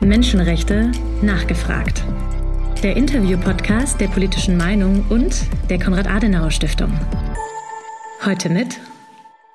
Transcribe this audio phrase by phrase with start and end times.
[0.00, 2.02] Menschenrechte nachgefragt.
[2.82, 6.90] Der Interview-Podcast der politischen Meinung und der Konrad-Adenauer-Stiftung.
[8.24, 8.80] Heute mit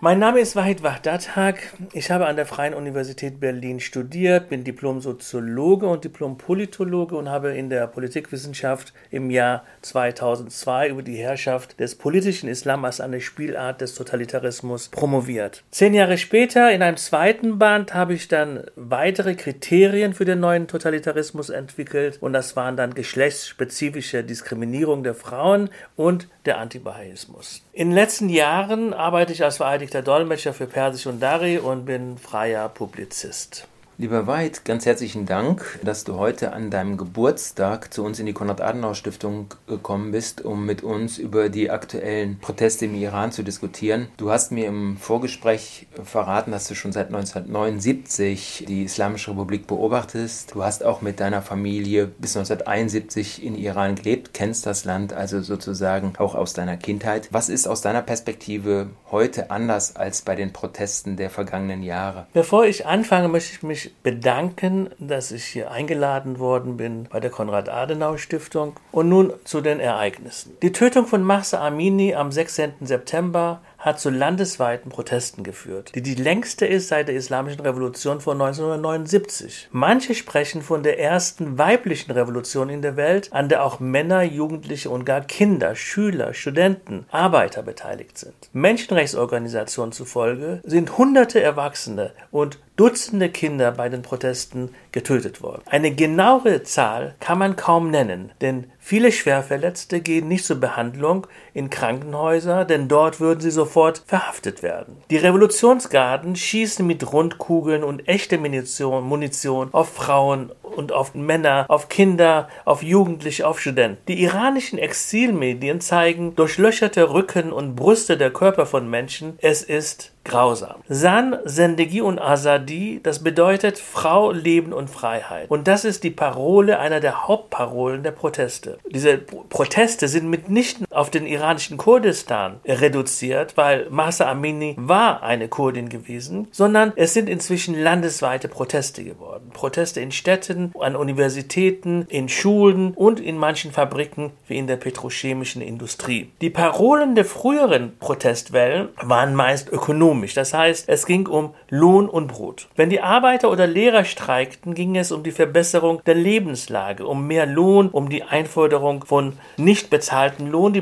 [0.06, 1.74] mein Name ist Wahid Wahdatak.
[1.94, 7.72] Ich habe an der Freien Universität Berlin studiert, bin Diplom-Soziologe und Diplom-Politologe und habe in
[7.72, 13.96] der Politikwissenschaft im Jahr 2002 über die Herrschaft des politischen Islam als eine Spielart des
[13.96, 15.64] Totalitarismus promoviert.
[15.72, 20.68] Zehn Jahre später, in einem zweiten Band, habe ich dann weitere Kriterien für den neuen
[20.68, 27.62] Totalitarismus entwickelt und das waren dann geschlechtsspezifische Diskriminierung der Frauen und der Antibahaismus.
[27.74, 32.18] In den letzten Jahren arbeite ich als vereidigter Dolmetscher für Persisch und Dari und bin
[32.18, 33.68] freier Publizist.
[33.98, 38.34] Lieber Weid, ganz herzlichen Dank, dass du heute an deinem Geburtstag zu uns in die
[38.34, 44.10] Konrad-Adenauer-Stiftung gekommen bist, um mit uns über die aktuellen Proteste im Iran zu diskutieren.
[44.18, 50.54] Du hast mir im Vorgespräch verraten, dass du schon seit 1979 die Islamische Republik beobachtest.
[50.54, 55.40] Du hast auch mit deiner Familie bis 1971 in Iran gelebt, kennst das Land also
[55.40, 57.30] sozusagen auch aus deiner Kindheit.
[57.32, 62.28] Was ist aus deiner Perspektive heute anders als bei den Protesten der vergangenen Jahre?
[62.34, 67.30] Bevor ich anfange, möchte ich mich bedanken, dass ich hier eingeladen worden bin bei der
[67.30, 68.76] Konrad-Adenauer-Stiftung.
[68.92, 70.58] Und nun zu den Ereignissen.
[70.62, 72.74] Die Tötung von Mahsa Amini am 16.
[72.82, 78.42] September hat zu landesweiten Protesten geführt, die die längste ist seit der Islamischen Revolution von
[78.42, 79.70] 1979.
[79.72, 84.90] Manche sprechen von der ersten weiblichen Revolution in der Welt, an der auch Männer, Jugendliche
[84.90, 88.34] und gar Kinder, Schüler, Studenten, Arbeiter beteiligt sind.
[88.54, 95.62] Menschenrechtsorganisationen zufolge sind hunderte Erwachsene und Dutzende Kinder bei den Protesten getötet worden.
[95.66, 101.72] Eine genauere Zahl kann man kaum nennen, denn viele Schwerverletzte gehen nicht zur Behandlung in
[101.72, 104.98] Krankenhäuser, denn dort würden sie sofort verhaftet werden.
[105.10, 111.90] Die Revolutionsgarden schießen mit Rundkugeln und echter Munition, Munition auf Frauen und auf Männer, auf
[111.90, 113.98] Kinder, auf Jugendliche, auf Studenten.
[114.08, 119.40] Die iranischen Exilmedien zeigen durchlöcherte Rücken und Brüste der Körper von Menschen.
[119.42, 120.76] Es ist grausam.
[120.90, 125.50] San, Sendegi und Azadi, das bedeutet Frau, Leben und Freiheit.
[125.50, 128.80] Und das ist die Parole, einer der Hauptparolen der Proteste.
[128.90, 135.90] Diese Proteste sind mitnichten auf den iranischen Kurdistan reduziert, weil Mahsa Amini war eine Kurdin
[135.90, 139.52] gewesen, sondern es sind inzwischen landesweite Proteste geworden.
[139.54, 145.62] Proteste in Städten, an Universitäten, in Schulen und in manchen Fabriken wie in der petrochemischen
[145.62, 146.32] Industrie.
[146.42, 150.34] Die Parolen der früheren Protestwellen waren meist ökonomisch ökonomisch.
[150.34, 152.68] Das heißt, es ging um Lohn und Brot.
[152.76, 157.46] Wenn die Arbeiter oder Lehrer streikten, ging es um die Verbesserung der Lebenslage, um mehr
[157.46, 160.74] Lohn, um die Einforderung von nicht bezahlten Lohn.
[160.74, 160.82] Die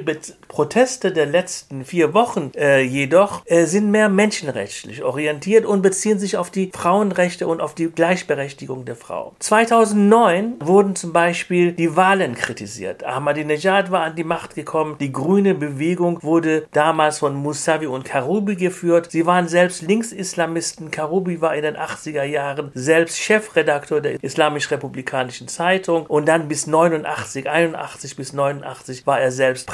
[0.54, 6.38] Proteste der letzten vier Wochen äh, jedoch äh, sind mehr menschenrechtlich orientiert und beziehen sich
[6.38, 9.34] auf die Frauenrechte und auf die Gleichberechtigung der Frau.
[9.40, 13.04] 2009 wurden zum Beispiel die Wahlen kritisiert.
[13.04, 14.98] Ahmadinejad war an die Macht gekommen.
[15.00, 19.10] Die grüne Bewegung wurde damals von Musavi und Karoubi geführt.
[19.10, 20.92] Sie waren selbst Linksislamisten.
[20.92, 27.50] Karoubi war in den 80er Jahren selbst Chefredakteur der Islamisch-Republikanischen Zeitung und dann bis 89,
[27.50, 29.66] 81 bis 89 war er selbst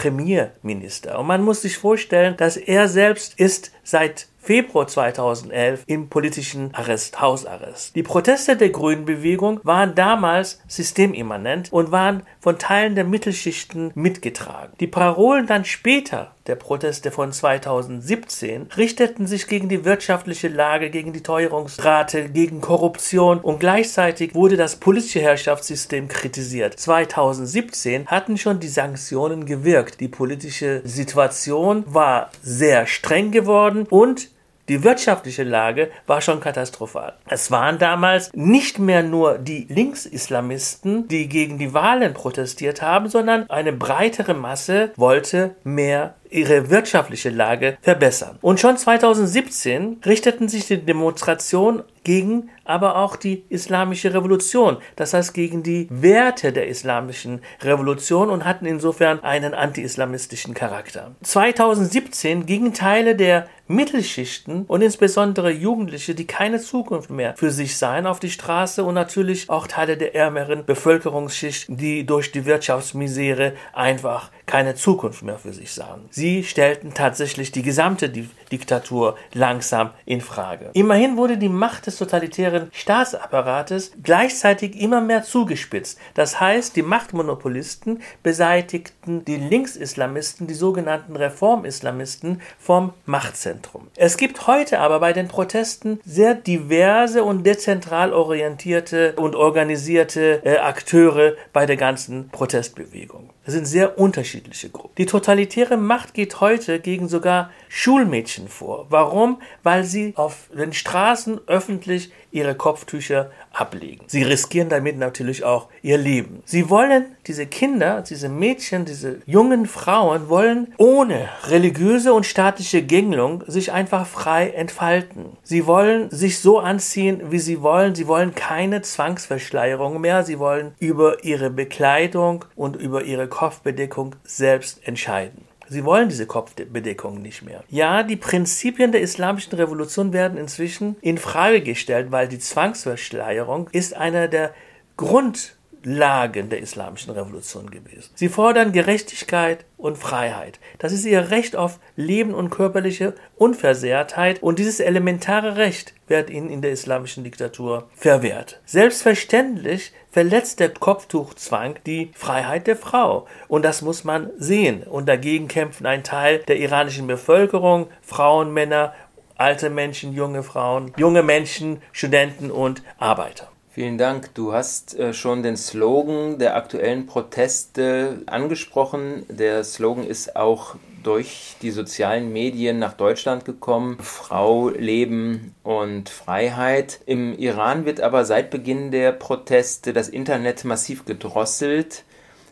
[0.70, 1.20] Premierminister.
[1.20, 7.22] Und man muss sich vorstellen, dass er selbst ist seit Februar 2011 im politischen Arrest,
[7.22, 7.96] Hausarrest.
[7.96, 14.74] Die Proteste der Grünen Bewegung waren damals systemimmanent und waren von Teilen der Mittelschichten mitgetragen.
[14.80, 21.14] Die Parolen dann später der Proteste von 2017 richteten sich gegen die wirtschaftliche Lage, gegen
[21.14, 26.80] die Teuerungsrate, gegen Korruption und gleichzeitig wurde das politische Herrschaftssystem kritisiert.
[26.80, 30.00] 2017 hatten schon die Sanktionen gewirkt.
[30.00, 34.32] Die politische Situation war sehr streng geworden und
[34.70, 37.14] die wirtschaftliche Lage war schon katastrophal.
[37.28, 43.50] Es waren damals nicht mehr nur die Linksislamisten, die gegen die Wahlen protestiert haben, sondern
[43.50, 48.38] eine breitere Masse wollte mehr ihre wirtschaftliche Lage verbessern.
[48.42, 55.32] Und schon 2017 richteten sich die Demonstrationen gegen aber auch die islamische Revolution, das heißt
[55.32, 61.12] gegen die Werte der islamischen Revolution und hatten insofern einen anti-islamistischen Charakter.
[61.22, 68.08] 2017 gingen Teile der Mittelschichten und insbesondere Jugendliche, die keine Zukunft mehr für sich sahen,
[68.08, 74.32] auf die Straße und natürlich auch Teile der ärmeren Bevölkerungsschicht, die durch die Wirtschaftsmisere einfach
[74.48, 76.06] keine Zukunft mehr für sich sahen.
[76.10, 80.72] Sie stellten tatsächlich die gesamte Diktatur langsam in Frage.
[80.74, 86.00] Immerhin wurde die Macht des totalitären Staatsapparates gleichzeitig immer mehr zugespitzt.
[86.16, 93.88] Das heißt, die Machtmonopolisten beseitigten die Linksislamisten, die sogenannten Reformislamisten, vom Machtzentrum.
[93.96, 100.58] Es gibt heute aber bei den Protesten sehr diverse und dezentral orientierte und organisierte äh,
[100.58, 103.30] Akteure bei der ganzen Protestbewegung.
[103.46, 104.94] Das sind sehr unterschiedliche Gruppen.
[104.98, 108.88] Die totalitäre Macht geht heute gegen sogar Schulmädchen vor.
[108.90, 109.42] Warum?
[109.64, 114.06] Weil sie auf den Straßen öffentlich ihre Kopftücher ablegen.
[114.08, 116.42] Sie riskieren damit natürlich auch ihr Leben.
[116.46, 123.44] Sie wollen, diese Kinder, diese Mädchen, diese jungen Frauen wollen ohne religiöse und staatliche Gängelung
[123.48, 125.38] sich einfach frei entfalten.
[125.44, 127.96] Sie wollen sich so anziehen, wie sie wollen.
[127.96, 130.24] Sie wollen keine Zwangsverschleierung mehr.
[130.24, 135.49] Sie wollen über ihre Bekleidung und über ihre Kopfbedeckung selbst entscheiden.
[135.70, 137.64] Sie wollen diese Kopfbedeckung nicht mehr.
[137.70, 143.94] Ja, die Prinzipien der islamischen Revolution werden inzwischen in Frage gestellt, weil die Zwangsverschleierung ist
[143.96, 144.54] einer der
[144.98, 148.12] Grund Lagen der islamischen Revolution gewesen.
[148.16, 150.60] Sie fordern Gerechtigkeit und Freiheit.
[150.78, 156.50] Das ist ihr Recht auf Leben und körperliche Unversehrtheit und dieses elementare Recht wird ihnen
[156.50, 158.60] in der islamischen Diktatur verwehrt.
[158.66, 165.48] Selbstverständlich verletzt der Kopftuchzwang die Freiheit der Frau und das muss man sehen und dagegen
[165.48, 168.94] kämpfen ein Teil der iranischen Bevölkerung, Frauen, Männer,
[169.36, 173.50] alte Menschen, junge Frauen, junge Menschen, Studenten und Arbeiter.
[173.72, 174.34] Vielen Dank.
[174.34, 179.26] Du hast äh, schon den Slogan der aktuellen Proteste angesprochen.
[179.30, 183.98] Der Slogan ist auch durch die sozialen Medien nach Deutschland gekommen.
[184.02, 187.00] Frau, Leben und Freiheit.
[187.06, 192.06] Im Iran wird aber seit Beginn der Proteste das Internet massiv gedrosselt.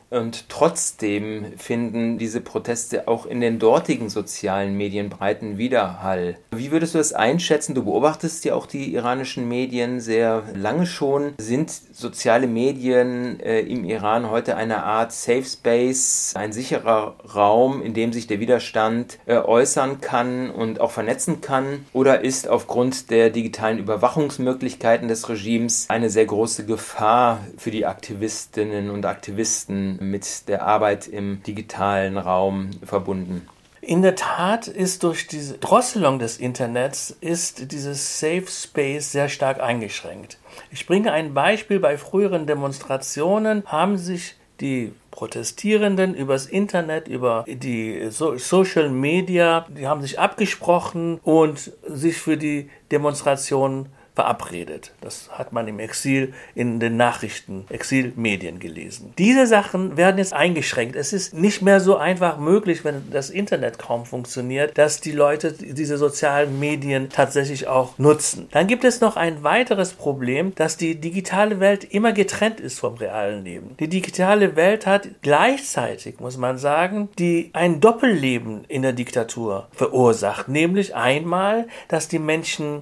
[0.09, 6.37] Und trotzdem finden diese Proteste auch in den dortigen sozialen Medien breiten Widerhall.
[6.51, 7.75] Wie würdest du das einschätzen?
[7.75, 11.33] Du beobachtest ja auch die iranischen Medien sehr lange schon.
[11.37, 17.93] Sind soziale Medien äh, im Iran heute eine Art Safe Space, ein sicherer Raum, in
[17.93, 21.85] dem sich der Widerstand äh, äußern kann und auch vernetzen kann?
[21.91, 28.89] Oder ist aufgrund der digitalen Überwachungsmöglichkeiten des Regimes eine sehr große Gefahr für die Aktivistinnen
[28.89, 33.47] und Aktivisten mit der Arbeit im digitalen Raum verbunden.
[33.81, 39.61] In der Tat ist durch diese Drosselung des Internets ist dieses Safe Space sehr stark
[39.61, 40.39] eingeschränkt.
[40.71, 41.79] Ich bringe ein Beispiel.
[41.79, 49.87] Bei früheren Demonstrationen haben sich die Protestierenden übers Internet, über die so Social Media, die
[49.87, 53.87] haben sich abgesprochen und sich für die Demonstration
[54.17, 54.93] verabredet.
[54.99, 59.13] Das hat man im Exil in den Nachrichten, Exilmedien gelesen.
[59.19, 60.95] Diese Sachen werden jetzt eingeschränkt.
[60.95, 65.51] Es ist nicht mehr so einfach möglich, wenn das Internet kaum funktioniert, dass die Leute
[65.51, 68.47] diese sozialen Medien tatsächlich auch nutzen.
[68.49, 72.95] Dann gibt es noch ein weiteres Problem, dass die digitale Welt immer getrennt ist vom
[72.95, 73.75] realen Leben.
[73.79, 80.47] Die digitale Welt hat gleichzeitig, muss man sagen, die ein Doppelleben in der Diktatur verursacht,
[80.47, 82.81] nämlich einmal, dass die Menschen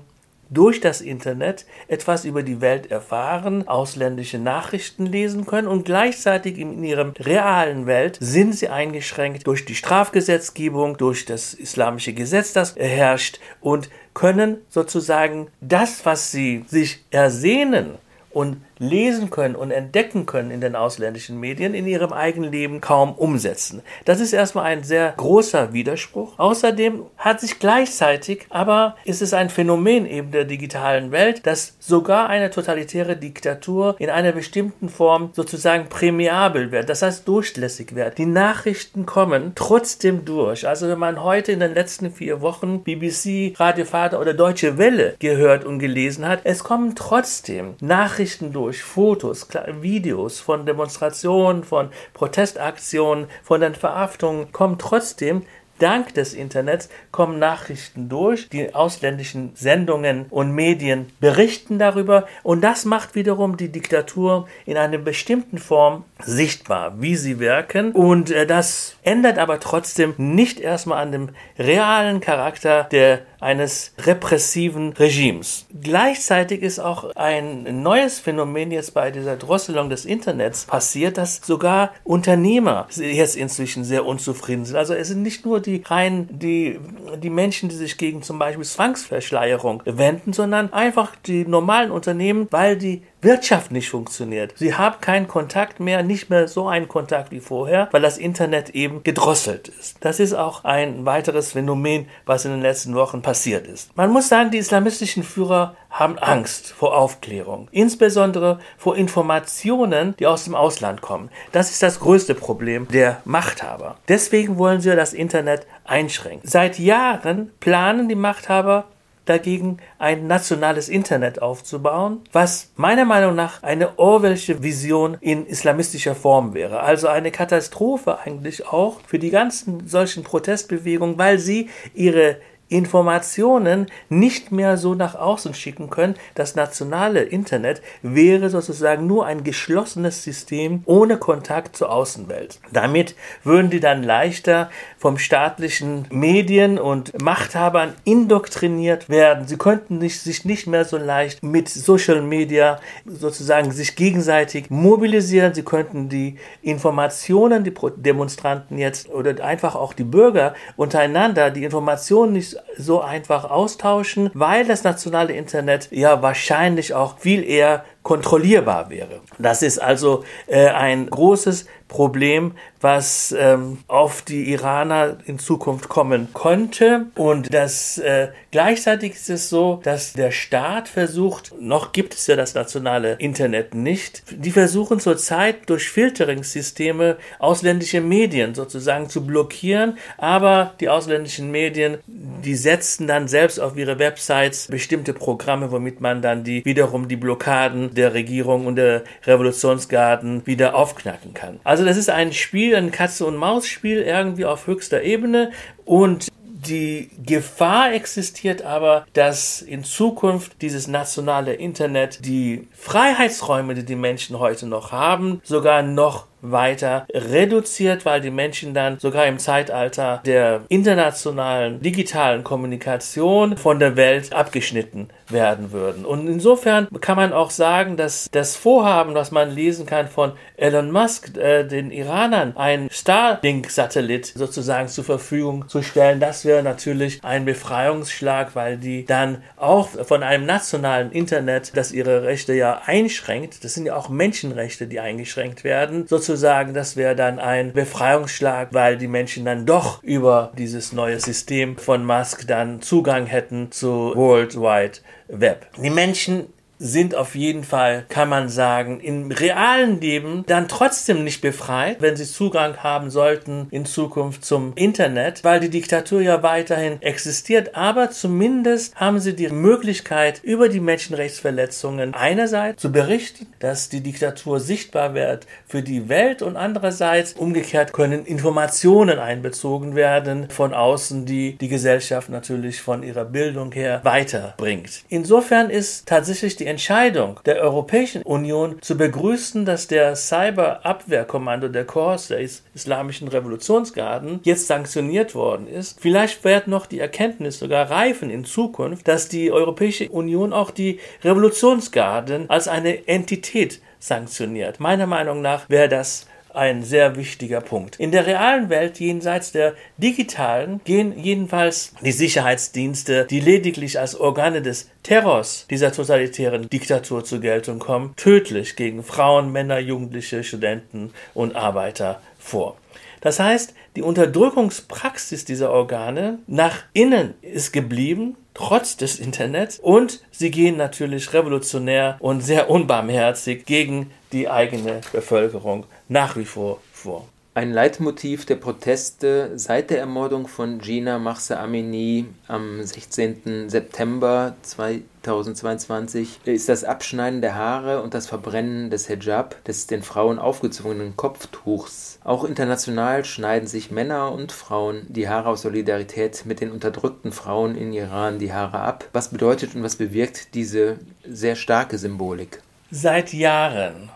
[0.49, 6.83] durch das Internet etwas über die Welt erfahren, ausländische Nachrichten lesen können und gleichzeitig in
[6.83, 13.39] ihrem realen Welt sind sie eingeschränkt durch die Strafgesetzgebung, durch das islamische Gesetz, das herrscht
[13.61, 17.95] und können sozusagen das, was sie sich ersehnen
[18.31, 23.13] und lesen können und entdecken können in den ausländischen Medien, in ihrem eigenen Leben kaum
[23.13, 23.81] umsetzen.
[24.05, 26.33] Das ist erstmal ein sehr großer Widerspruch.
[26.37, 32.29] Außerdem hat sich gleichzeitig, aber ist es ein Phänomen eben der digitalen Welt, dass sogar
[32.29, 38.17] eine totalitäre Diktatur in einer bestimmten Form sozusagen prämiabel wird, das heißt durchlässig wird.
[38.17, 40.67] Die Nachrichten kommen trotzdem durch.
[40.67, 45.15] Also wenn man heute in den letzten vier Wochen BBC, Radio Vater oder Deutsche Welle
[45.19, 49.47] gehört und gelesen hat, es kommen trotzdem Nachrichten durch durch Fotos,
[49.81, 55.43] Videos von Demonstrationen, von Protestaktionen, von den Verhaftungen, kommen trotzdem
[55.77, 62.27] Dank des Internets kommen Nachrichten durch, die ausländischen Sendungen und Medien berichten darüber.
[62.43, 67.91] Und das macht wiederum die Diktatur in einer bestimmten Form sichtbar, wie sie wirken.
[67.91, 71.29] Und äh, das ändert aber trotzdem nicht erstmal an dem
[71.59, 75.67] realen Charakter der eines repressiven Regimes.
[75.79, 81.91] Gleichzeitig ist auch ein neues Phänomen jetzt bei dieser Drosselung des Internets passiert, dass sogar
[82.03, 84.75] Unternehmer jetzt inzwischen sehr unzufrieden sind.
[84.75, 86.79] Also es sind nicht nur die rein die,
[87.21, 92.75] die Menschen, die sich gegen zum Beispiel Zwangsverschleierung wenden, sondern einfach die normalen Unternehmen, weil
[92.75, 94.53] die Wirtschaft nicht funktioniert.
[94.55, 98.69] Sie haben keinen Kontakt mehr, nicht mehr so einen Kontakt wie vorher, weil das Internet
[98.69, 99.97] eben gedrosselt ist.
[99.99, 103.95] Das ist auch ein weiteres Phänomen, was in den letzten Wochen passiert ist.
[103.97, 110.43] Man muss sagen, die islamistischen Führer haben Angst vor Aufklärung, insbesondere vor Informationen, die aus
[110.43, 111.29] dem Ausland kommen.
[111.51, 113.97] Das ist das größte Problem der Machthaber.
[114.07, 116.47] Deswegen wollen sie das Internet einschränken.
[116.47, 118.85] Seit Jahren planen die Machthaber
[119.25, 126.53] dagegen ein nationales Internet aufzubauen, was meiner Meinung nach eine Orwellsche Vision in islamistischer Form
[126.53, 126.81] wäre.
[126.81, 134.51] Also eine Katastrophe eigentlich auch für die ganzen solchen Protestbewegungen, weil sie ihre Informationen nicht
[134.51, 136.15] mehr so nach außen schicken können.
[136.33, 142.59] Das nationale Internet wäre sozusagen nur ein geschlossenes System ohne Kontakt zur Außenwelt.
[142.71, 149.47] Damit würden die dann leichter vom staatlichen Medien und Machthabern indoktriniert werden.
[149.47, 155.53] Sie könnten nicht, sich nicht mehr so leicht mit Social Media sozusagen sich gegenseitig mobilisieren.
[155.53, 162.33] Sie könnten die Informationen, die Demonstranten jetzt oder einfach auch die Bürger untereinander die Informationen
[162.33, 169.21] nicht so einfach austauschen, weil das nationale Internet ja wahrscheinlich auch viel eher kontrollierbar wäre.
[169.39, 176.27] Das ist also äh, ein großes Problem, was ähm, auf die Iraner in Zukunft kommen
[176.33, 177.07] könnte.
[177.15, 182.35] Und das äh, gleichzeitig ist es so, dass der Staat versucht, noch gibt es ja
[182.35, 190.75] das nationale Internet nicht, die versuchen zurzeit durch Filteringssysteme ausländische Medien sozusagen zu blockieren, aber
[190.79, 196.43] die ausländischen Medien, die setzen dann selbst auf ihre Websites bestimmte Programme, womit man dann
[196.43, 201.59] die wiederum die Blockaden der Regierung und der Revolutionsgarden wieder aufknacken kann.
[201.63, 205.51] Also das ist ein Spiel, ein Katze- und Maus-Spiel irgendwie auf höchster Ebene
[205.85, 206.27] und
[206.67, 214.39] die Gefahr existiert aber, dass in Zukunft dieses nationale Internet die Freiheitsräume, die die Menschen
[214.39, 220.61] heute noch haben, sogar noch weiter reduziert, weil die Menschen dann sogar im Zeitalter der
[220.69, 226.05] internationalen digitalen Kommunikation von der Welt abgeschnitten werden würden.
[226.05, 230.91] Und insofern kann man auch sagen, dass das Vorhaben, was man lesen kann von Elon
[230.91, 237.45] Musk, äh, den Iranern, ein Starlink-Satellit sozusagen zur Verfügung zu stellen, das wäre natürlich ein
[237.45, 243.73] Befreiungsschlag, weil die dann auch von einem nationalen Internet, das ihre Rechte ja einschränkt, das
[243.73, 246.34] sind ja auch Menschenrechte, die eingeschränkt werden, sozusagen,
[246.73, 252.05] das wäre dann ein Befreiungsschlag, weil die Menschen dann doch über dieses neue System von
[252.05, 255.67] Musk dann Zugang hätten zu Worldwide Web.
[255.81, 261.41] Die Menschen sind auf jeden Fall, kann man sagen, im realen Leben dann trotzdem nicht
[261.41, 267.01] befreit, wenn sie Zugang haben sollten in Zukunft zum Internet, weil die Diktatur ja weiterhin
[267.01, 274.01] existiert, aber zumindest haben sie die Möglichkeit, über die Menschenrechtsverletzungen einerseits zu berichten, dass die
[274.01, 281.25] Diktatur sichtbar wird für die Welt und andererseits umgekehrt können Informationen einbezogen werden von außen,
[281.25, 285.03] die die Gesellschaft natürlich von ihrer Bildung her weiterbringt.
[285.09, 292.27] Insofern ist tatsächlich die Entscheidung der Europäischen Union zu begrüßen, dass der Cyberabwehrkommando der Korps
[292.27, 296.01] der Islamischen Revolutionsgarden jetzt sanktioniert worden ist.
[296.01, 300.99] Vielleicht wird noch die Erkenntnis sogar reifen in Zukunft, dass die Europäische Union auch die
[301.23, 304.81] Revolutionsgarden als eine Entität sanktioniert.
[304.81, 307.97] Meiner Meinung nach wäre das ein sehr wichtiger Punkt.
[307.99, 314.61] In der realen Welt, jenseits der digitalen, gehen jedenfalls die Sicherheitsdienste, die lediglich als Organe
[314.61, 321.55] des Terrors dieser totalitären Diktatur zur Geltung kommen, tödlich gegen Frauen, Männer, Jugendliche, Studenten und
[321.55, 322.77] Arbeiter vor.
[323.21, 330.51] Das heißt, die Unterdrückungspraxis dieser Organe nach innen ist geblieben, trotz des Internets, und sie
[330.51, 337.25] gehen natürlich revolutionär und sehr unbarmherzig gegen die eigene Bevölkerung nach wie vor vor.
[337.53, 343.69] Ein Leitmotiv der Proteste seit der Ermordung von Gina Mahsa Amini am 16.
[343.69, 350.37] September 2022 ist das Abschneiden der Haare und das Verbrennen des Hijab, des den Frauen
[350.37, 352.19] aufgezwungenen Kopftuchs.
[352.25, 357.75] Auch international schneiden sich Männer und Frauen die Haare aus Solidarität mit den unterdrückten Frauen
[357.75, 359.05] in Iran die Haare ab.
[359.13, 362.61] Was bedeutet und was bewirkt diese sehr starke Symbolik?
[362.91, 364.09] Seit Jahren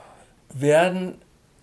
[0.54, 1.16] werden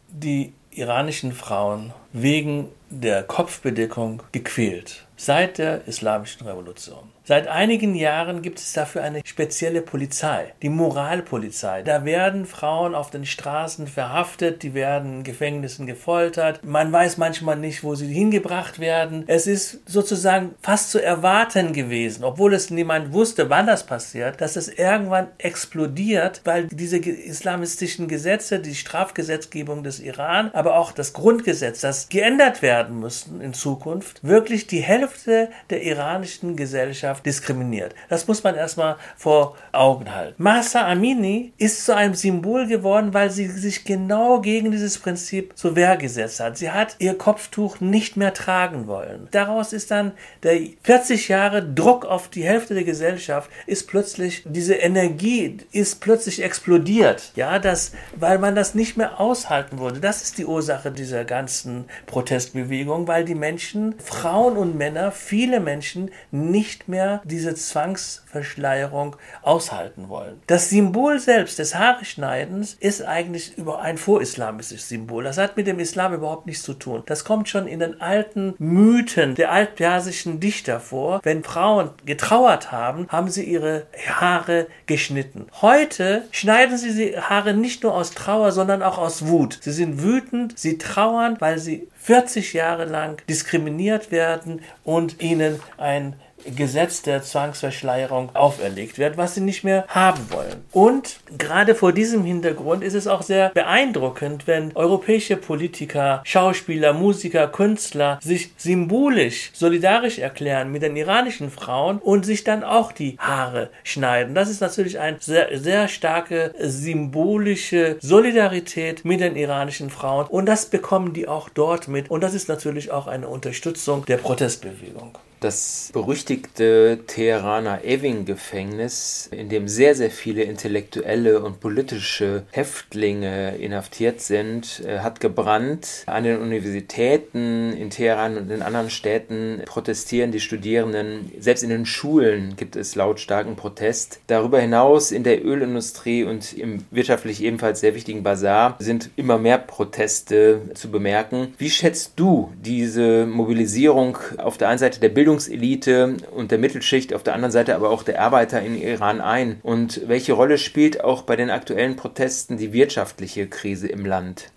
[0.09, 5.07] die iranischen Frauen wegen der Kopfbedeckung gequält.
[5.17, 7.16] Seit der Islamischen Revolution.
[7.29, 11.83] Seit einigen Jahren gibt es dafür eine spezielle Polizei, die Moralpolizei.
[11.83, 16.65] Da werden Frauen auf den Straßen verhaftet, die werden in Gefängnissen gefoltert.
[16.65, 19.25] Man weiß manchmal nicht, wo sie hingebracht werden.
[19.27, 24.55] Es ist sozusagen fast zu erwarten gewesen, obwohl es niemand wusste, wann das passiert, dass
[24.55, 31.81] es irgendwann explodiert, weil diese islamistischen Gesetze, die Strafgesetzgebung des Iran, aber auch das Grundgesetz,
[31.81, 37.95] das geändert werden müssten in Zukunft, wirklich die Hälfte der iranischen Gesellschaft diskriminiert.
[38.09, 40.43] Das muss man erstmal vor Augen halten.
[40.43, 45.77] Masa Amini ist zu einem Symbol geworden, weil sie sich genau gegen dieses Prinzip zur
[45.77, 46.59] Wehr gesetzt hat.
[46.59, 49.29] Sie hat ihr Kopftuch nicht mehr tragen wollen.
[49.31, 54.75] Daraus ist dann der 40 Jahre Druck auf die Hälfte der Gesellschaft ist plötzlich diese
[54.75, 57.33] Energie ist plötzlich explodiert.
[57.37, 60.01] Ja, das, weil man das nicht mehr aushalten wurde.
[60.01, 66.11] Das ist die Ursache dieser ganzen Protestbewegung, weil die Menschen, Frauen und Männer, viele Menschen
[66.31, 70.41] nicht mehr diese Zwangsverschleierung aushalten wollen.
[70.47, 75.25] Das Symbol selbst des Haareschneidens ist eigentlich über ein vorislamisches Symbol.
[75.25, 77.03] Das hat mit dem Islam überhaupt nichts zu tun.
[77.07, 81.21] Das kommt schon in den alten Mythen der altpersischen Dichter vor.
[81.23, 85.47] Wenn Frauen getrauert haben, haben sie ihre Haare geschnitten.
[85.61, 89.59] Heute schneiden sie die Haare nicht nur aus Trauer, sondern auch aus Wut.
[89.61, 96.17] Sie sind wütend, sie trauern, weil sie 40 Jahre lang diskriminiert werden und ihnen ein
[96.55, 100.65] Gesetz der Zwangsverschleierung auferlegt wird, was sie nicht mehr haben wollen.
[100.73, 107.49] Und gerade vor diesem Hintergrund ist es auch sehr beeindruckend, wenn europäische Politiker, Schauspieler, Musiker,
[107.49, 113.71] Künstler sich symbolisch solidarisch erklären mit den iranischen Frauen und sich dann auch die Haare
[113.85, 114.35] schneiden.
[114.35, 120.67] Das ist natürlich eine sehr, sehr starke symbolische Solidarität mit den iranischen Frauen und das
[120.67, 125.91] bekommen die auch dort mit und das ist natürlich auch eine Unterstützung der Protestbewegung das
[125.93, 134.99] berüchtigte Teheraner Evin-Gefängnis, in dem sehr, sehr viele intellektuelle und politische Häftlinge inhaftiert sind, äh,
[134.99, 136.03] hat gebrannt.
[136.07, 141.31] An den Universitäten in Teheran und in anderen Städten protestieren die Studierenden.
[141.39, 144.19] Selbst in den Schulen gibt es lautstarken Protest.
[144.27, 149.59] Darüber hinaus in der Ölindustrie und im wirtschaftlich ebenfalls sehr wichtigen Bazar sind immer mehr
[149.59, 151.55] Proteste zu bemerken.
[151.59, 157.15] Wie schätzt du diese Mobilisierung auf der einen Seite der Bildung Bildungselite und der Mittelschicht,
[157.15, 159.59] auf der anderen Seite aber auch der Arbeiter in Iran ein?
[159.63, 164.51] Und welche Rolle spielt auch bei den aktuellen Protesten die wirtschaftliche Krise im Land?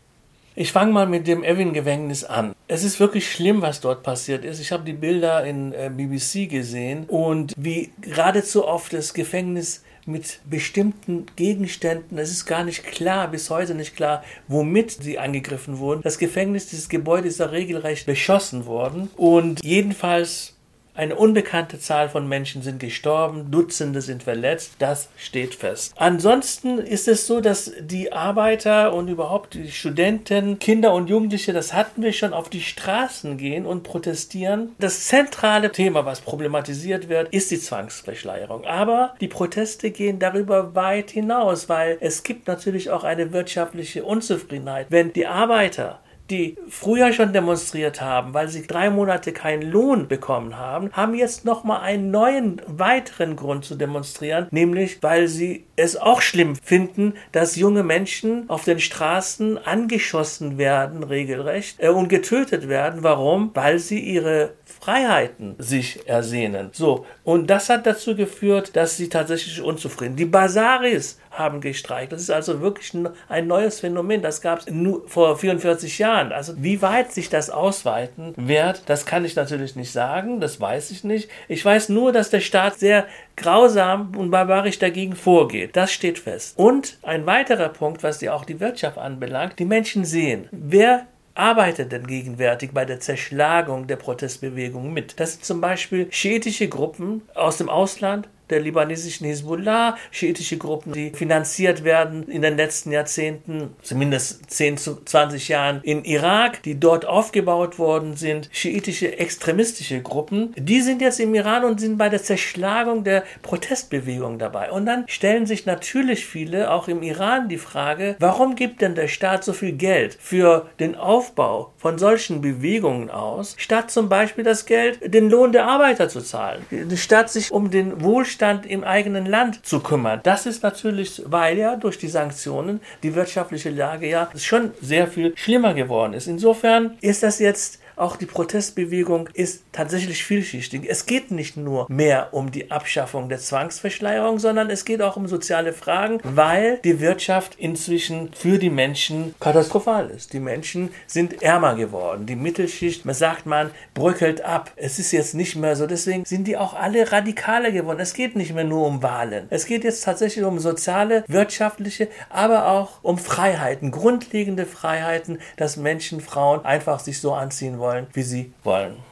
[0.55, 2.53] Ich fange mal mit dem Evin-Gefängnis an.
[2.67, 4.59] Es ist wirklich schlimm, was dort passiert ist.
[4.59, 10.39] Ich habe die Bilder in äh, BBC gesehen und wie geradezu oft das Gefängnis mit
[10.49, 12.17] bestimmten Gegenständen.
[12.17, 16.01] Es ist gar nicht klar, bis heute nicht klar, womit sie angegriffen wurden.
[16.01, 20.55] Das Gefängnis, dieses Gebäude ist da regelrecht beschossen worden und jedenfalls
[20.95, 25.93] eine unbekannte Zahl von Menschen sind gestorben, Dutzende sind verletzt, das steht fest.
[25.95, 31.73] Ansonsten ist es so, dass die Arbeiter und überhaupt die Studenten, Kinder und Jugendliche, das
[31.73, 34.75] hatten wir schon, auf die Straßen gehen und protestieren.
[34.79, 38.65] Das zentrale Thema, was problematisiert wird, ist die Zwangsverschleierung.
[38.65, 44.87] Aber die Proteste gehen darüber weit hinaus, weil es gibt natürlich auch eine wirtschaftliche Unzufriedenheit.
[44.89, 45.99] Wenn die Arbeiter
[46.29, 51.45] die früher schon demonstriert haben, weil sie drei Monate keinen Lohn bekommen haben, haben jetzt
[51.45, 57.55] nochmal einen neuen, weiteren Grund zu demonstrieren, nämlich weil sie es auch schlimm finden, dass
[57.55, 63.03] junge Menschen auf den Straßen angeschossen werden, regelrecht, äh, und getötet werden.
[63.03, 63.51] Warum?
[63.53, 66.69] Weil sie ihre Freiheiten sich ersehnen.
[66.73, 70.15] So, und das hat dazu geführt, dass sie tatsächlich unzufrieden.
[70.15, 72.11] Die Basaris haben gestreikt.
[72.11, 72.93] Das ist also wirklich
[73.27, 74.21] ein neues Phänomen.
[74.21, 76.31] Das gab es nur vor 44 Jahren.
[76.31, 80.39] Also wie weit sich das ausweiten wird, das kann ich natürlich nicht sagen.
[80.39, 81.29] Das weiß ich nicht.
[81.47, 85.75] Ich weiß nur, dass der Staat sehr grausam und barbarisch dagegen vorgeht.
[85.75, 86.57] Das steht fest.
[86.57, 91.91] Und ein weiterer Punkt, was ja auch die Wirtschaft anbelangt, die Menschen sehen, wer arbeitet
[91.93, 95.19] denn gegenwärtig bei der Zerschlagung der Protestbewegung mit?
[95.19, 101.11] Das sind zum Beispiel schiitische Gruppen aus dem Ausland, der libanesischen Hisbollah, schiitische Gruppen, die
[101.11, 107.05] finanziert werden in den letzten Jahrzehnten, zumindest 10 zu 20 Jahren in Irak, die dort
[107.05, 112.23] aufgebaut worden sind, schiitische extremistische Gruppen, die sind jetzt im Iran und sind bei der
[112.23, 114.71] Zerschlagung der Protestbewegung dabei.
[114.71, 119.07] Und dann stellen sich natürlich viele, auch im Iran, die Frage, warum gibt denn der
[119.07, 124.65] Staat so viel Geld für den Aufbau von solchen Bewegungen aus, statt zum Beispiel das
[124.65, 129.25] Geld, den Lohn der Arbeiter zu zahlen, statt sich um den Wohlstand Wohlstand im eigenen
[129.25, 130.21] Land zu kümmern.
[130.23, 135.33] Das ist natürlich, weil ja durch die Sanktionen die wirtschaftliche Lage ja schon sehr viel
[135.35, 136.27] schlimmer geworden ist.
[136.27, 140.85] Insofern ist das jetzt auch die Protestbewegung ist tatsächlich vielschichtig.
[140.87, 145.27] Es geht nicht nur mehr um die Abschaffung der Zwangsverschleierung, sondern es geht auch um
[145.27, 150.33] soziale Fragen, weil die Wirtschaft inzwischen für die Menschen katastrophal ist.
[150.33, 152.25] Die Menschen sind ärmer geworden.
[152.25, 154.71] Die Mittelschicht, man sagt man, bröckelt ab.
[154.75, 155.85] Es ist jetzt nicht mehr so.
[155.85, 157.99] Deswegen sind die auch alle radikaler geworden.
[157.99, 159.47] Es geht nicht mehr nur um Wahlen.
[159.49, 166.21] Es geht jetzt tatsächlich um soziale, wirtschaftliche, aber auch um Freiheiten, grundlegende Freiheiten, dass Menschen,
[166.21, 169.08] Frauen einfach sich so anziehen wollen, wie sie wollen.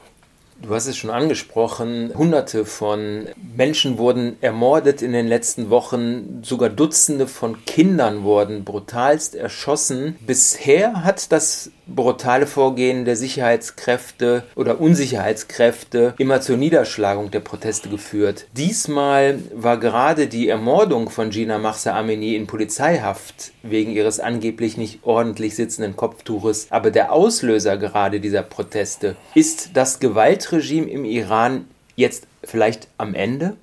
[0.62, 6.70] Du hast es schon angesprochen, Hunderte von Menschen wurden ermordet in den letzten Wochen, sogar
[6.70, 10.18] Dutzende von Kindern wurden brutalst erschossen.
[10.26, 18.48] Bisher hat das brutale Vorgehen der Sicherheitskräfte oder Unsicherheitskräfte immer zur Niederschlagung der Proteste geführt.
[18.54, 25.00] Diesmal war gerade die Ermordung von Gina Mahsa Amini in Polizeihaft wegen ihres angeblich nicht
[25.04, 29.16] ordentlich sitzenden Kopftuches aber der Auslöser gerade dieser Proteste.
[29.34, 30.00] Ist das
[30.48, 33.58] Gewaltregime im Iran jetzt vielleicht am Ende?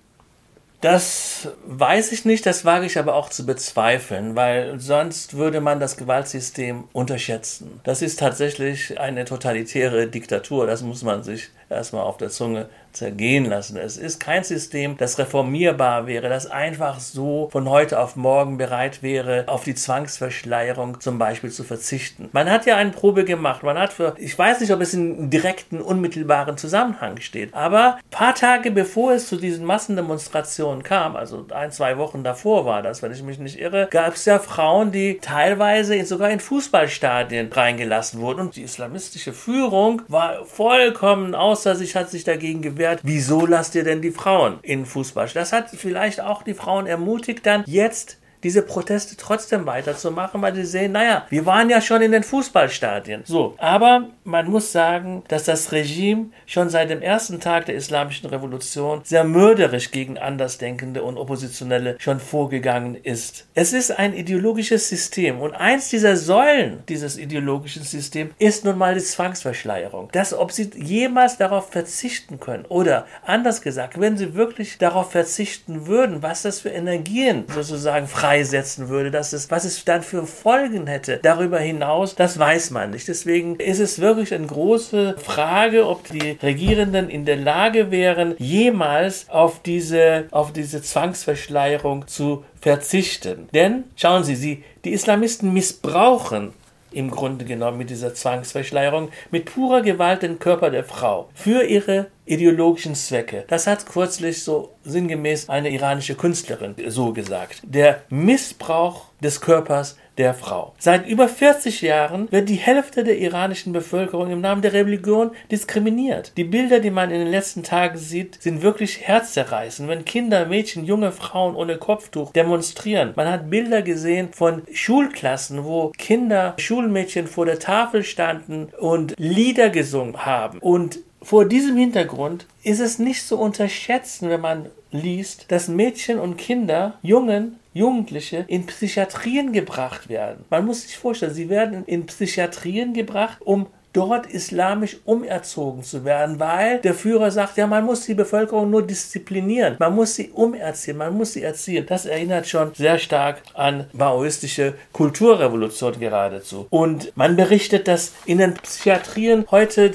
[0.84, 5.80] Das weiß ich nicht, das wage ich aber auch zu bezweifeln, weil sonst würde man
[5.80, 7.80] das Gewaltsystem unterschätzen.
[7.84, 13.44] Das ist tatsächlich eine totalitäre Diktatur, das muss man sich erstmal auf der Zunge zergehen
[13.44, 13.76] lassen.
[13.76, 19.02] Es ist kein System, das reformierbar wäre, das einfach so von heute auf morgen bereit
[19.02, 22.28] wäre, auf die Zwangsverschleierung zum Beispiel zu verzichten.
[22.32, 23.62] Man hat ja eine Probe gemacht.
[23.62, 28.34] Man hat für, ich weiß nicht, ob es in direkten, unmittelbaren Zusammenhang steht, aber paar
[28.34, 33.12] Tage bevor es zu diesen Massendemonstrationen kam, also ein, zwei Wochen davor war das, wenn
[33.12, 38.40] ich mich nicht irre, gab es ja Frauen, die teilweise sogar in Fußballstadien reingelassen wurden.
[38.40, 43.00] Und die islamistische Führung war vollkommen außer sich, hat sich dagegen gewehrt.
[43.02, 45.28] Wieso lasst ihr denn die Frauen in Fußball?
[45.32, 50.64] Das hat vielleicht auch die Frauen ermutigt, dann jetzt diese Proteste trotzdem weiterzumachen, weil sie
[50.64, 53.22] sehen, naja, wir waren ja schon in den Fußballstadien.
[53.24, 58.28] So, aber man muss sagen, dass das Regime schon seit dem ersten Tag der Islamischen
[58.28, 63.46] Revolution sehr mörderisch gegen Andersdenkende und Oppositionelle schon vorgegangen ist.
[63.54, 68.94] Es ist ein ideologisches System und eins dieser Säulen dieses ideologischen Systems ist nun mal
[68.94, 70.10] die Zwangsverschleierung.
[70.12, 75.86] Dass, ob sie jemals darauf verzichten können oder anders gesagt, wenn sie wirklich darauf verzichten
[75.86, 80.26] würden, was das für Energien sozusagen frei freisetzen würde, dass es, was es dann für
[80.26, 81.20] Folgen hätte.
[81.22, 83.06] Darüber hinaus, das weiß man nicht.
[83.06, 89.28] Deswegen ist es wirklich eine große Frage, ob die Regierenden in der Lage wären, jemals
[89.28, 93.48] auf diese, auf diese Zwangsverschleierung zu verzichten.
[93.54, 96.52] Denn, schauen Sie, sie, die Islamisten missbrauchen
[96.90, 102.06] im Grunde genommen mit dieser Zwangsverschleierung, mit purer Gewalt den Körper der Frau für ihre
[102.26, 103.44] ideologischen Zwecke.
[103.48, 107.62] Das hat kürzlich so sinngemäß eine iranische Künstlerin so gesagt.
[107.64, 110.74] Der Missbrauch des Körpers der Frau.
[110.78, 116.32] Seit über 40 Jahren wird die Hälfte der iranischen Bevölkerung im Namen der Religion diskriminiert.
[116.36, 119.88] Die Bilder, die man in den letzten Tagen sieht, sind wirklich herzzerreißend.
[119.88, 123.12] Wenn Kinder, Mädchen, junge Frauen ohne Kopftuch demonstrieren.
[123.16, 129.70] Man hat Bilder gesehen von Schulklassen, wo Kinder, Schulmädchen vor der Tafel standen und Lieder
[129.70, 130.58] gesungen haben.
[130.58, 136.36] Und vor diesem Hintergrund ist es nicht zu unterschätzen, wenn man liest, dass Mädchen und
[136.36, 140.44] Kinder, Jungen, Jugendliche in Psychiatrien gebracht werden.
[140.50, 146.38] Man muss sich vorstellen, sie werden in Psychiatrien gebracht, um dort islamisch umerzogen zu werden,
[146.38, 150.98] weil der Führer sagt, ja, man muss die Bevölkerung nur disziplinieren, man muss sie umerziehen,
[150.98, 151.86] man muss sie erziehen.
[151.88, 156.66] Das erinnert schon sehr stark an maoistische Kulturrevolution geradezu.
[156.70, 159.92] Und man berichtet, dass in den Psychiatrien heute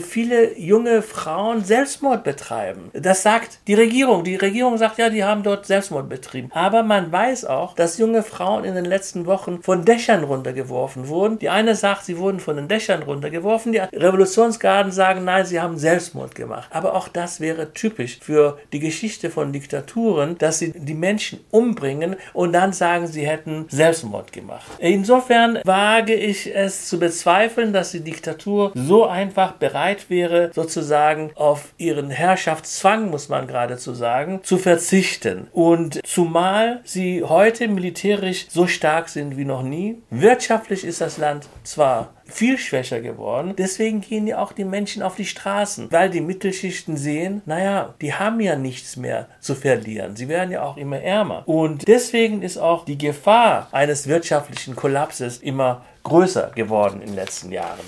[0.00, 2.90] viele junge Frauen Selbstmord betreiben.
[2.92, 4.24] Das sagt die Regierung.
[4.24, 6.50] Die Regierung sagt ja, die haben dort Selbstmord betrieben.
[6.52, 11.38] Aber man weiß auch, dass junge Frauen in den letzten Wochen von Dächern runtergeworfen wurden.
[11.38, 13.72] Die eine sagt, sie wurden von den Dächern runtergeworfen.
[13.72, 16.68] Die Revolutionsgarden sagen, nein, sie haben Selbstmord gemacht.
[16.70, 22.16] Aber auch das wäre typisch für die Geschichte von Diktaturen, dass sie die Menschen umbringen
[22.32, 24.70] und dann sagen, sie hätten Selbstmord gemacht.
[24.78, 31.30] Insofern wage ich es zu bezweifeln, dass die Diktatur so einfach bereit bereit wäre, sozusagen
[31.34, 35.48] auf ihren Herrschaftszwang, muss man geradezu sagen, zu verzichten.
[35.52, 40.02] Und zumal sie heute militärisch so stark sind wie noch nie.
[40.10, 43.54] Wirtschaftlich ist das Land zwar viel schwächer geworden.
[43.56, 48.14] Deswegen gehen ja auch die Menschen auf die Straßen, weil die Mittelschichten sehen, naja, die
[48.14, 50.16] haben ja nichts mehr zu verlieren.
[50.16, 51.42] Sie werden ja auch immer ärmer.
[51.46, 57.52] Und deswegen ist auch die Gefahr eines wirtschaftlichen Kollapses immer größer geworden in den letzten
[57.52, 57.80] Jahren.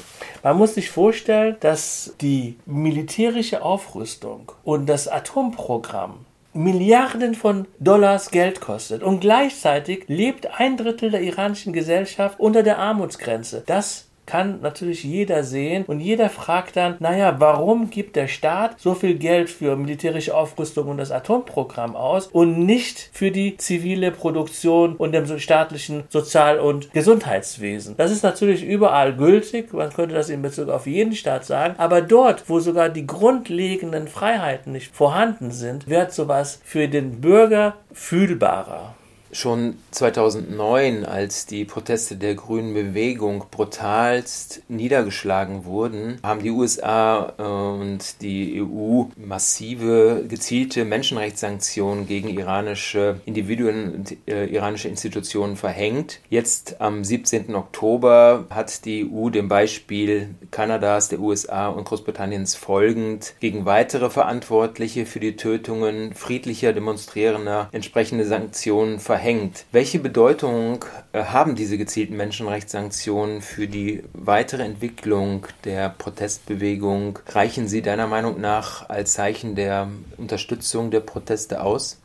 [0.44, 8.60] Man muss sich vorstellen, dass die militärische Aufrüstung und das Atomprogramm Milliarden von Dollars Geld
[8.60, 13.62] kostet und gleichzeitig lebt ein Drittel der iranischen Gesellschaft unter der Armutsgrenze.
[13.64, 18.94] Das kann natürlich jeder sehen und jeder fragt dann, naja, warum gibt der Staat so
[18.94, 24.96] viel Geld für militärische Aufrüstung und das Atomprogramm aus und nicht für die zivile Produktion
[24.96, 27.96] und dem staatlichen Sozial- und Gesundheitswesen?
[27.96, 32.00] Das ist natürlich überall gültig, man könnte das in Bezug auf jeden Staat sagen, aber
[32.00, 38.94] dort, wo sogar die grundlegenden Freiheiten nicht vorhanden sind, wird sowas für den Bürger fühlbarer.
[39.34, 47.42] Schon 2009, als die Proteste der grünen Bewegung brutalst niedergeschlagen wurden, haben die USA äh,
[47.42, 56.20] und die EU massive, gezielte Menschenrechtssanktionen gegen iranische Individuen und äh, iranische Institutionen verhängt.
[56.30, 57.56] Jetzt am 17.
[57.56, 65.06] Oktober hat die EU dem Beispiel Kanadas, der USA und Großbritanniens folgend gegen weitere Verantwortliche
[65.06, 69.64] für die Tötungen friedlicher Demonstrierender entsprechende Sanktionen verhängt verhängt.
[69.72, 77.18] Welche Bedeutung äh, haben diese gezielten Menschenrechtssanktionen für die weitere Entwicklung der Protestbewegung?
[77.28, 81.98] Reichen sie deiner Meinung nach als Zeichen der Unterstützung der Proteste aus?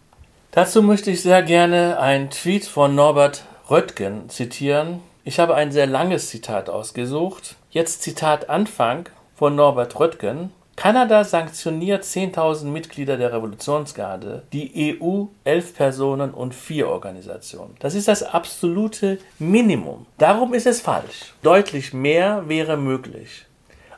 [0.51, 5.01] Dazu möchte ich sehr gerne einen Tweet von Norbert Röttgen zitieren.
[5.25, 7.57] Ich habe ein sehr langes Zitat ausgesucht.
[7.69, 10.51] Jetzt Zitat Anfang von Norbert Röttgen.
[10.79, 17.75] Kanada sanktioniert 10.000 Mitglieder der Revolutionsgarde, die EU 11 Personen und 4 Organisationen.
[17.79, 20.05] Das ist das absolute Minimum.
[20.17, 21.33] Darum ist es falsch.
[21.41, 23.45] Deutlich mehr wäre möglich.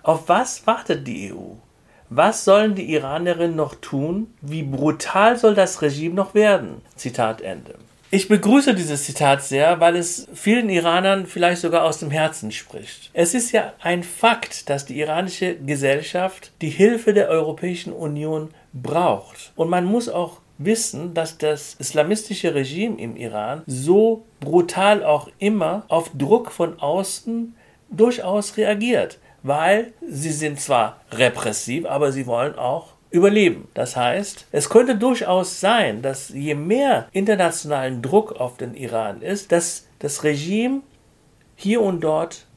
[0.02, 1.54] Auf was wartet die EU?
[2.10, 4.34] Was sollen die Iranerinnen noch tun?
[4.42, 6.82] Wie brutal soll das Regime noch werden?
[6.96, 7.76] Zitat Ende.
[8.14, 13.10] Ich begrüße dieses Zitat sehr, weil es vielen Iranern vielleicht sogar aus dem Herzen spricht.
[13.14, 19.54] Es ist ja ein Fakt, dass die iranische Gesellschaft die Hilfe der Europäischen Union braucht.
[19.56, 25.86] Und man muss auch wissen, dass das islamistische Regime im Iran so brutal auch immer
[25.88, 27.56] auf Druck von außen
[27.90, 33.68] durchaus reagiert, weil sie sind zwar repressiv, aber sie wollen auch überleben.
[33.74, 39.52] Das heißt, es könnte durchaus sein, dass je mehr internationalen Druck auf den Iran ist,
[39.52, 40.82] dass das Regime
[41.56, 42.48] hier und dort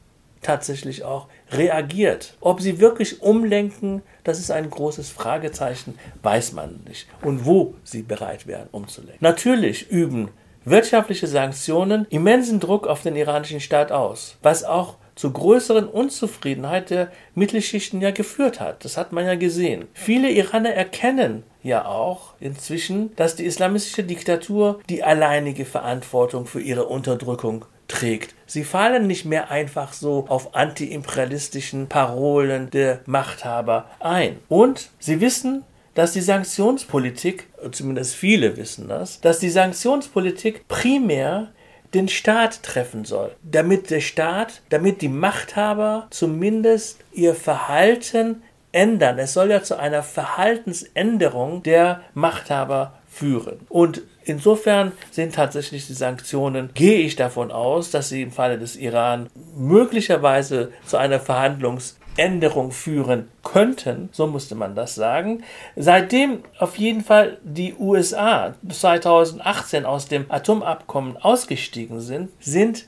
[0.41, 2.37] tatsächlich auch reagiert.
[2.39, 7.07] Ob sie wirklich umlenken, das ist ein großes Fragezeichen, weiß man nicht.
[7.21, 9.17] Und wo sie bereit wären umzulenken.
[9.19, 10.29] Natürlich üben
[10.63, 17.11] wirtschaftliche Sanktionen immensen Druck auf den iranischen Staat aus, was auch zu größeren Unzufriedenheit der
[17.33, 18.83] Mittelschichten ja geführt hat.
[18.83, 19.87] Das hat man ja gesehen.
[19.93, 26.85] Viele Iraner erkennen ja auch inzwischen, dass die islamistische Diktatur die alleinige Verantwortung für ihre
[26.85, 28.35] Unterdrückung trägt.
[28.45, 34.39] Sie fallen nicht mehr einfach so auf antiimperialistischen Parolen der Machthaber ein.
[34.49, 35.63] Und sie wissen,
[35.95, 41.51] dass die Sanktionspolitik, zumindest viele wissen das, dass die Sanktionspolitik primär
[41.95, 49.17] den Staat treffen soll, damit der Staat, damit die Machthaber zumindest ihr Verhalten ändern.
[49.17, 53.61] Es soll ja zu einer Verhaltensänderung der Machthaber führen.
[53.69, 58.75] Und insofern sind tatsächlich die Sanktionen, gehe ich davon aus, dass sie im Falle des
[58.75, 65.43] Iran möglicherweise zu einer Verhandlungs Änderung führen könnten, so musste man das sagen.
[65.75, 72.87] Seitdem auf jeden Fall die USA 2018 aus dem Atomabkommen ausgestiegen sind, sind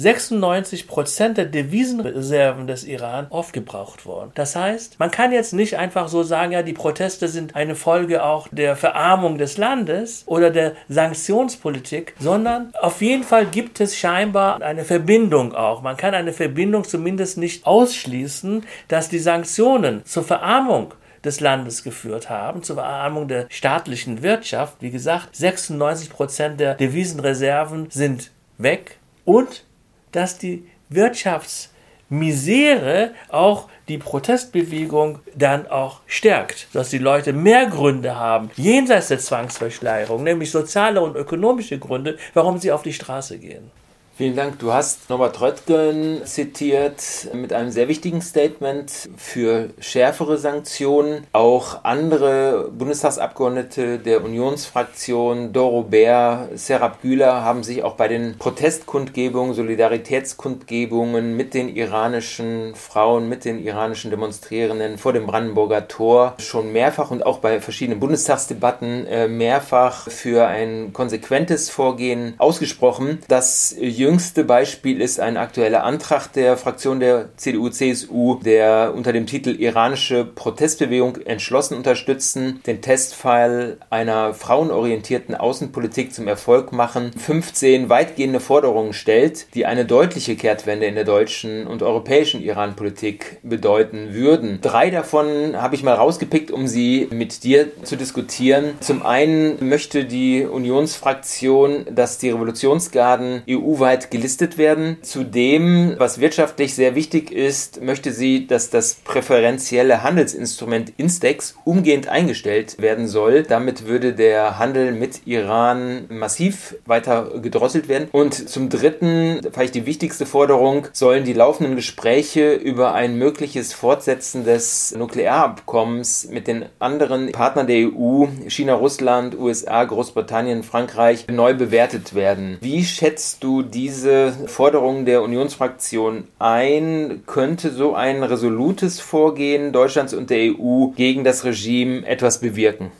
[0.00, 4.30] 96 Prozent der Devisenreserven des Iran aufgebraucht worden.
[4.34, 8.24] Das heißt, man kann jetzt nicht einfach so sagen, ja, die Proteste sind eine Folge
[8.24, 14.62] auch der Verarmung des Landes oder der Sanktionspolitik, sondern auf jeden Fall gibt es scheinbar
[14.62, 15.82] eine Verbindung auch.
[15.82, 22.30] Man kann eine Verbindung zumindest nicht ausschließen, dass die Sanktionen zur Verarmung des Landes geführt
[22.30, 24.76] haben, zur Verarmung der staatlichen Wirtschaft.
[24.80, 29.64] Wie gesagt, 96 Prozent der Devisenreserven sind weg und
[30.12, 38.50] dass die Wirtschaftsmisere auch die Protestbewegung dann auch stärkt, dass die Leute mehr Gründe haben,
[38.56, 43.70] jenseits der Zwangsverschleierung, nämlich soziale und ökonomische Gründe, warum sie auf die Straße gehen.
[44.16, 44.58] Vielen Dank.
[44.58, 51.26] Du hast Norbert Röttgen zitiert mit einem sehr wichtigen Statement für schärfere Sanktionen.
[51.32, 59.54] Auch andere Bundestagsabgeordnete der Unionsfraktion, Doro Bär, Serap Güler, haben sich auch bei den Protestkundgebungen,
[59.54, 67.10] Solidaritätskundgebungen mit den iranischen Frauen, mit den iranischen Demonstrierenden vor dem Brandenburger Tor schon mehrfach
[67.10, 73.20] und auch bei verschiedenen Bundestagsdebatten äh, mehrfach für ein konsequentes Vorgehen ausgesprochen.
[73.28, 73.74] Das
[74.10, 80.24] jüngste Beispiel ist ein aktueller Antrag der Fraktion der CDU-CSU, der unter dem Titel Iranische
[80.24, 89.54] Protestbewegung entschlossen unterstützen, den Testfile einer frauenorientierten Außenpolitik zum Erfolg machen, 15 weitgehende Forderungen stellt,
[89.54, 94.58] die eine deutliche Kehrtwende in der deutschen und europäischen Iran-Politik bedeuten würden.
[94.60, 98.74] Drei davon habe ich mal rausgepickt, um sie mit dir zu diskutieren.
[98.80, 104.98] Zum einen möchte die Unionsfraktion, dass die Revolutionsgarden EU-weit gelistet werden.
[105.02, 112.76] Zudem, was wirtschaftlich sehr wichtig ist, möchte sie, dass das präferentielle Handelsinstrument Instex umgehend eingestellt
[112.78, 113.42] werden soll.
[113.42, 118.08] Damit würde der Handel mit Iran massiv weiter gedrosselt werden.
[118.12, 124.44] Und zum Dritten, vielleicht die wichtigste Forderung, sollen die laufenden Gespräche über ein mögliches Fortsetzen
[124.44, 132.14] des Nuklearabkommens mit den anderen Partnern der EU, China, Russland, USA, Großbritannien, Frankreich, neu bewertet
[132.14, 132.58] werden.
[132.60, 137.22] Wie schätzt du diese Forderungen der Unionsfraktion ein?
[137.26, 142.90] Könnte so ein resolutes Vorgehen Deutschlands und der EU gegen das Regime etwas bewirken?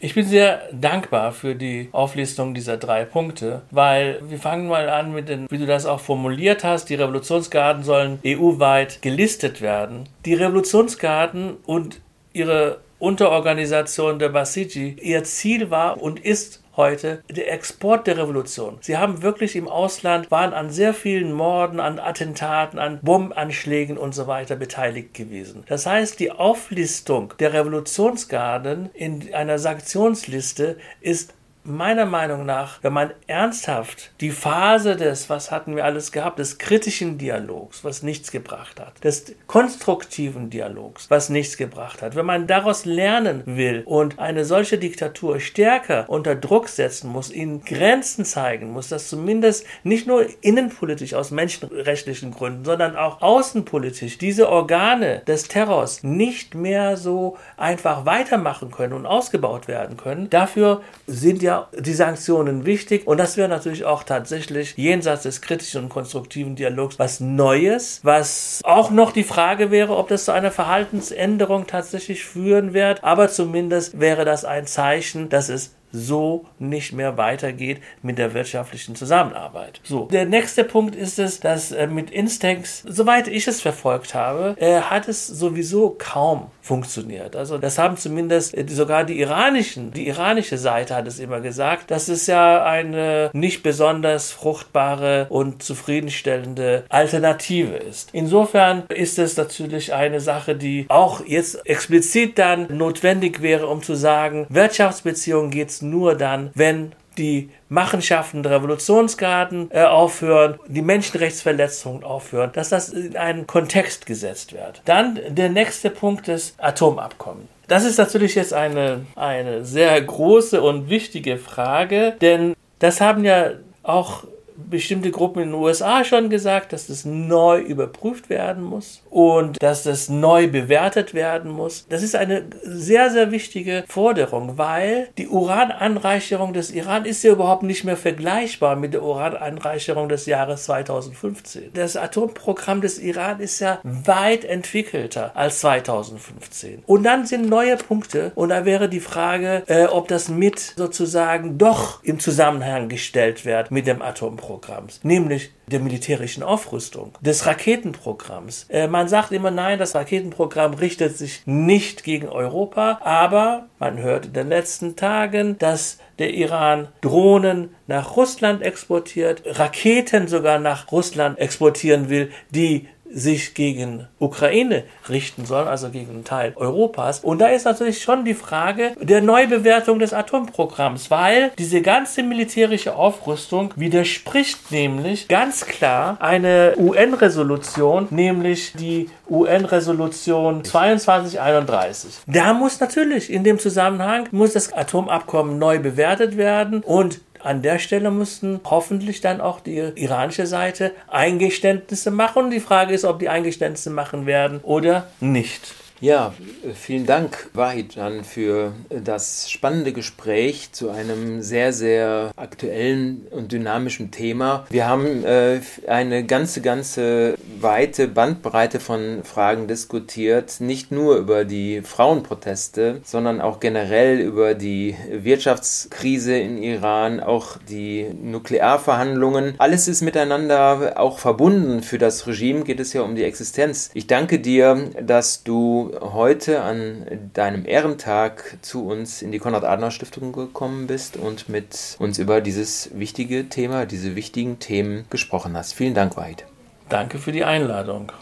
[0.00, 5.12] Ich bin sehr dankbar für die Auflistung dieser drei Punkte, weil wir fangen mal an
[5.12, 10.08] mit den, wie du das auch formuliert hast, die Revolutionsgarden sollen EU-weit gelistet werden.
[10.24, 12.00] Die Revolutionsgarden und
[12.32, 18.78] ihre Unterorganisation der Basiji, ihr Ziel war und ist heute der Export der Revolution.
[18.80, 24.14] Sie haben wirklich im Ausland, waren an sehr vielen Morden, an Attentaten, an Bombenanschlägen und
[24.14, 25.64] so weiter beteiligt gewesen.
[25.66, 33.10] Das heißt, die Auflistung der Revolutionsgarden in einer Sanktionsliste ist meiner Meinung nach, wenn man
[33.26, 38.80] ernsthaft die Phase des, was hatten wir alles gehabt, des kritischen Dialogs, was nichts gebracht
[38.80, 44.44] hat, des konstruktiven Dialogs, was nichts gebracht hat, wenn man daraus lernen will und eine
[44.44, 50.26] solche Diktatur stärker unter Druck setzen muss, ihnen Grenzen zeigen muss, dass zumindest nicht nur
[50.40, 58.06] innenpolitisch aus menschenrechtlichen Gründen, sondern auch außenpolitisch diese Organe des Terrors nicht mehr so einfach
[58.06, 60.30] weitermachen können und ausgebaut werden können.
[60.30, 63.06] Dafür sind ja die Sanktionen wichtig.
[63.06, 68.60] Und das wäre natürlich auch tatsächlich jenseits des kritischen und konstruktiven Dialogs was Neues, was
[68.64, 74.00] auch noch die Frage wäre, ob das zu einer Verhaltensänderung tatsächlich führen wird, aber zumindest
[74.00, 79.80] wäre das ein Zeichen, dass es so nicht mehr weitergeht mit der wirtschaftlichen Zusammenarbeit.
[79.84, 84.54] So, der nächste Punkt ist es, dass äh, mit Instex, soweit ich es verfolgt habe,
[84.58, 87.34] äh, hat es sowieso kaum funktioniert.
[87.34, 91.90] Also das haben zumindest äh, sogar die iranischen, die iranische Seite hat es immer gesagt,
[91.90, 98.10] dass es ja eine nicht besonders fruchtbare und zufriedenstellende Alternative ist.
[98.12, 103.94] Insofern ist es natürlich eine Sache, die auch jetzt explizit dann notwendig wäre, um zu
[103.94, 112.50] sagen, Wirtschaftsbeziehungen geht nur dann, wenn die Machenschaften der Revolutionsgarden äh, aufhören, die Menschenrechtsverletzungen aufhören,
[112.52, 114.80] dass das in einen Kontext gesetzt wird.
[114.84, 117.48] Dann der nächste Punkt ist Atomabkommen.
[117.66, 123.50] Das ist natürlich jetzt eine, eine sehr große und wichtige Frage, denn das haben ja
[123.82, 124.24] auch
[124.58, 129.84] bestimmte Gruppen in den USA schon gesagt, dass das neu überprüft werden muss und dass
[129.84, 131.86] das neu bewertet werden muss.
[131.88, 137.62] Das ist eine sehr, sehr wichtige Forderung, weil die Urananreicherung des Iran ist ja überhaupt
[137.62, 141.70] nicht mehr vergleichbar mit der Urananreicherung des Jahres 2015.
[141.74, 146.82] Das Atomprogramm des Iran ist ja weit entwickelter als 2015.
[146.86, 151.58] Und dann sind neue Punkte und da wäre die Frage, äh, ob das mit sozusagen
[151.58, 154.47] doch im Zusammenhang gestellt wird mit dem Atomprogramm.
[154.48, 158.66] Programms, nämlich der militärischen Aufrüstung, des Raketenprogramms.
[158.70, 164.26] Äh, man sagt immer, nein, das Raketenprogramm richtet sich nicht gegen Europa, aber man hört
[164.26, 171.38] in den letzten Tagen, dass der Iran Drohnen nach Russland exportiert, Raketen sogar nach Russland
[171.38, 177.20] exportieren will, die sich gegen Ukraine richten sollen, also gegen einen Teil Europas.
[177.20, 182.94] Und da ist natürlich schon die Frage der Neubewertung des Atomprogramms, weil diese ganze militärische
[182.96, 192.20] Aufrüstung widerspricht nämlich ganz klar eine UN-Resolution, nämlich die UN-Resolution 2231.
[192.26, 197.78] Da muss natürlich in dem Zusammenhang muss das Atomabkommen neu bewertet werden und an der
[197.78, 202.50] Stelle mussten hoffentlich dann auch die iranische Seite Eingeständnisse machen.
[202.50, 205.74] Die Frage ist, ob die Eingeständnisse machen werden oder nicht.
[206.00, 206.32] Ja,
[206.74, 214.64] vielen Dank, Wahidan, für das spannende Gespräch zu einem sehr, sehr aktuellen und dynamischen Thema.
[214.70, 215.58] Wir haben äh,
[215.88, 223.58] eine ganze, ganze weite Bandbreite von Fragen diskutiert, nicht nur über die Frauenproteste, sondern auch
[223.58, 229.54] generell über die Wirtschaftskrise in Iran, auch die Nuklearverhandlungen.
[229.58, 231.82] Alles ist miteinander auch verbunden.
[231.82, 233.90] Für das Regime geht es ja um die Existenz.
[233.94, 235.42] Ich danke dir, dass
[235.88, 242.18] du heute an deinem Ehrentag zu uns in die Konrad-Adenauer-Stiftung gekommen bist und mit uns
[242.18, 245.74] über dieses wichtige Thema, diese wichtigen Themen gesprochen hast.
[245.74, 246.44] Vielen Dank, Wahid.
[246.88, 248.12] Danke für die Einladung.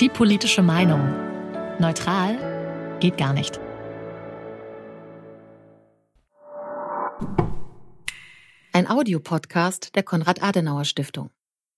[0.00, 1.14] Die politische Meinung.
[1.78, 2.36] Neutral
[3.00, 3.60] geht gar nicht.
[8.72, 11.30] Ein Audiopodcast der Konrad-Adenauer-Stiftung.